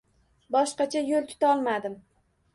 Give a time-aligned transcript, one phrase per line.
[0.55, 2.01] Boshqacha yo`l tutolmadim